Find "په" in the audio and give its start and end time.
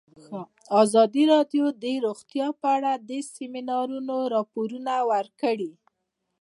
2.61-2.67